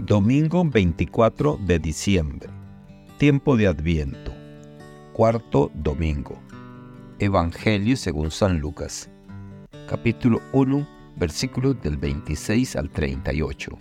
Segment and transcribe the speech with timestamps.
[0.00, 2.50] Domingo 24 de diciembre.
[3.16, 4.32] Tiempo de Adviento.
[5.12, 6.36] Cuarto domingo.
[7.20, 9.08] Evangelio según San Lucas.
[9.88, 10.84] Capítulo 1,
[11.14, 13.78] versículos del 26 al 38.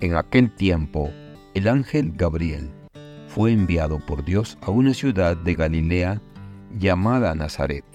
[0.00, 1.10] En aquel tiempo,
[1.54, 2.70] el ángel Gabriel
[3.28, 6.20] fue enviado por Dios a una ciudad de Galilea
[6.78, 7.86] llamada Nazaret,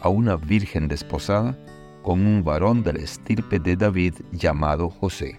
[0.00, 1.58] a una virgen desposada
[2.02, 5.38] con un varón de la estirpe de David llamado José.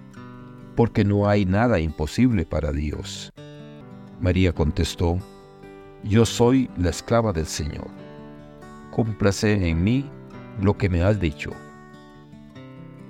[0.75, 3.31] porque no hay nada imposible para Dios.
[4.19, 5.17] María contestó,
[6.03, 7.87] Yo soy la esclava del Señor.
[8.91, 10.09] Cúmplase en mí
[10.61, 11.51] lo que me has dicho.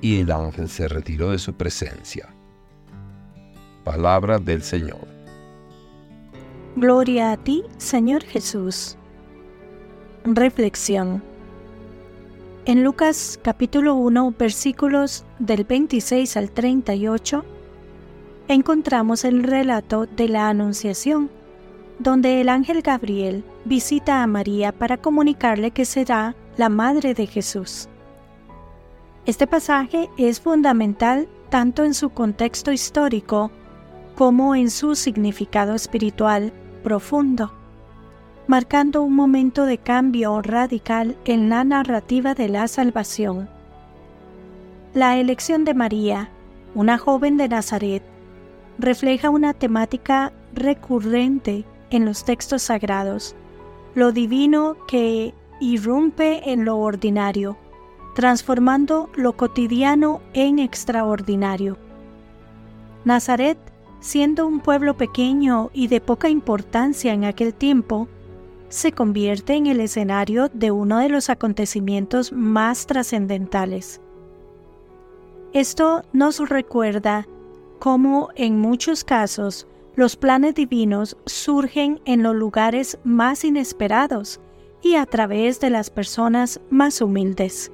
[0.02, 2.30] Y el ángel se retiró de su presencia.
[3.84, 5.08] Palabra del Señor.
[6.76, 8.96] Gloria a ti, Señor Jesús.
[10.24, 11.31] Reflexión.
[12.66, 17.44] En Lucas capítulo 1 versículos del 26 al 38
[18.50, 21.32] encontramos el relato de la Anunciación,
[21.98, 27.90] donde el ángel Gabriel visita a María para comunicarle que será la madre de Jesús.
[29.26, 33.50] Este pasaje es fundamental tanto en su contexto histórico
[34.16, 37.52] como en su significado espiritual profundo
[38.52, 43.48] marcando un momento de cambio radical en la narrativa de la salvación.
[44.94, 46.30] La elección de María,
[46.76, 48.04] una joven de Nazaret,
[48.78, 53.38] refleja una temática recurrente en los textos sagrados,
[53.96, 57.56] lo divino que irrumpe en lo ordinario,
[58.16, 61.78] transformando lo cotidiano en extraordinario.
[63.06, 63.58] Nazaret,
[64.02, 68.10] siendo un pueblo pequeño y de poca importancia en aquel tiempo,
[68.72, 74.00] se convierte en el escenario de uno de los acontecimientos más trascendentales.
[75.52, 77.28] Esto nos recuerda
[77.80, 84.40] cómo en muchos casos los planes divinos surgen en los lugares más inesperados
[84.82, 87.74] y a través de las personas más humildes.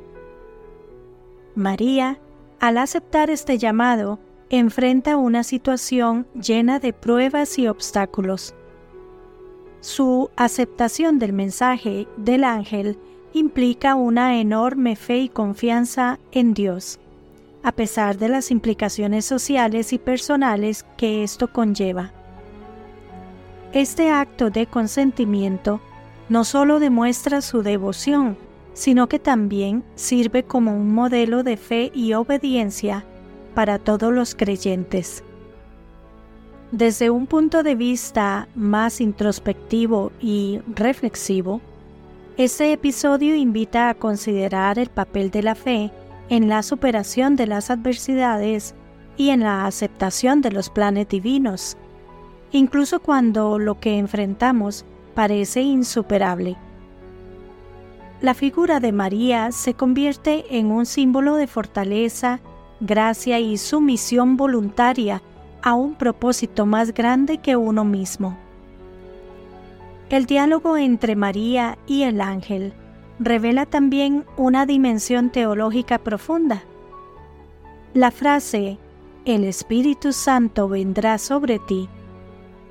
[1.53, 2.19] María,
[2.59, 4.19] al aceptar este llamado,
[4.49, 8.55] enfrenta una situación llena de pruebas y obstáculos
[9.81, 12.97] su aceptación del mensaje del ángel
[13.33, 16.99] implica una enorme fe y confianza en Dios,
[17.63, 22.11] a pesar de las implicaciones sociales y personales que esto conlleva.
[23.73, 25.81] Este acto de consentimiento
[26.29, 28.37] no solo demuestra su devoción,
[28.73, 33.05] sino que también sirve como un modelo de fe y obediencia
[33.55, 35.23] para todos los creyentes.
[36.71, 41.61] Desde un punto de vista más introspectivo y reflexivo,
[42.35, 45.91] este episodio invita a considerar el papel de la fe
[46.27, 48.75] en la superación de las adversidades
[49.15, 51.77] y en la aceptación de los planes divinos,
[52.51, 54.83] incluso cuando lo que enfrentamos
[55.15, 56.57] parece insuperable.
[58.19, 62.41] La figura de María se convierte en un símbolo de fortaleza,
[62.81, 65.21] gracia y sumisión voluntaria
[65.61, 68.37] a un propósito más grande que uno mismo.
[70.09, 72.73] El diálogo entre María y el ángel
[73.19, 76.63] revela también una dimensión teológica profunda.
[77.93, 78.77] La frase,
[79.25, 81.89] el Espíritu Santo vendrá sobre ti,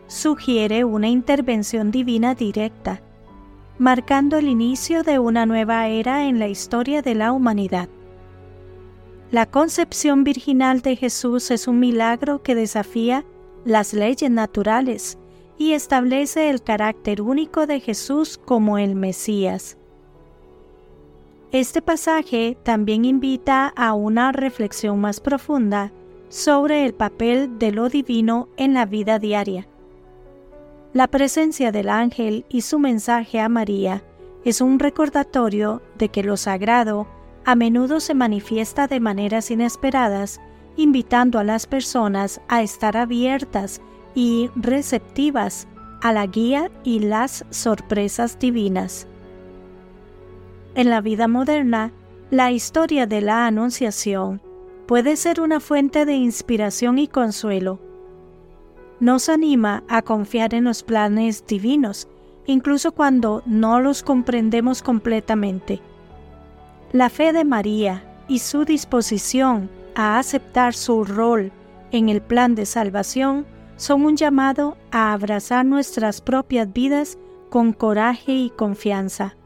[0.07, 3.01] sugiere una intervención divina directa,
[3.79, 7.89] marcando el inicio de una nueva era en la historia de la humanidad.
[9.33, 13.25] La concepción virginal de Jesús es un milagro que desafía
[13.65, 15.19] las leyes naturales
[15.59, 19.79] y establece el carácter único de Jesús como el Mesías.
[21.51, 25.91] Este pasaje también invita a una reflexión más profunda
[26.29, 29.67] sobre el papel de lo divino en la vida diaria.
[30.93, 34.05] La presencia del ángel y su mensaje a María
[34.45, 37.09] es un recordatorio de que lo sagrado
[37.47, 40.41] a menudo se manifiesta de maneras inesperadas,
[40.77, 43.81] invitando a las personas a estar abiertas
[44.17, 45.69] y receptivas
[46.03, 49.07] a la guía y las sorpresas divinas.
[50.75, 51.93] En la vida moderna,
[52.33, 54.43] la historia de la Anunciación
[54.87, 57.79] puede ser una fuente de inspiración y consuelo.
[58.99, 62.09] Nos anima a confiar en los planes divinos,
[62.45, 65.81] incluso cuando no los comprendemos completamente.
[66.93, 71.51] La fe de María y su disposición a aceptar su rol
[71.91, 73.45] en el plan de salvación
[73.77, 77.19] son un llamado a abrazar nuestras propias vidas
[77.51, 79.37] con coraje y confianza,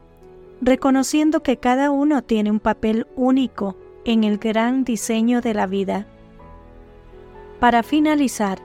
[0.61, 6.05] reconociendo que cada uno tiene un papel único en el gran diseño de la vida.
[7.59, 8.59] Para finalizar,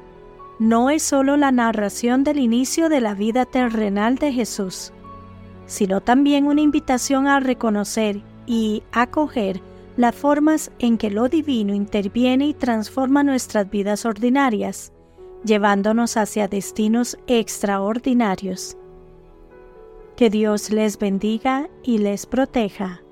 [0.58, 4.92] no es solo la narración del inicio de la vida terrenal de Jesús,
[5.66, 9.60] sino también una invitación a reconocer y acoger
[9.96, 14.92] las formas en que lo divino interviene y transforma nuestras vidas ordinarias,
[15.44, 18.76] llevándonos hacia destinos extraordinarios.
[20.16, 23.02] Que Dios les bendiga y les proteja.